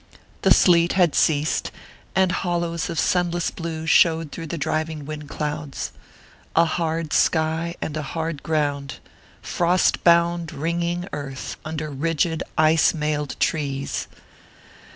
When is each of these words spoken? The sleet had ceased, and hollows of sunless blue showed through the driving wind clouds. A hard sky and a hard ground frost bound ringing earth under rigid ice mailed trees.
The 0.41 0.51
sleet 0.51 0.93
had 0.93 1.13
ceased, 1.13 1.69
and 2.15 2.31
hollows 2.31 2.89
of 2.89 2.97
sunless 2.99 3.51
blue 3.51 3.85
showed 3.85 4.31
through 4.31 4.47
the 4.47 4.57
driving 4.57 5.05
wind 5.05 5.29
clouds. 5.29 5.91
A 6.55 6.65
hard 6.65 7.13
sky 7.13 7.75
and 7.83 7.95
a 7.95 8.01
hard 8.17 8.41
ground 8.41 8.95
frost 9.43 10.03
bound 10.03 10.51
ringing 10.53 11.07
earth 11.13 11.55
under 11.63 11.91
rigid 11.91 12.41
ice 12.57 12.95
mailed 12.95 13.39
trees. 13.39 14.07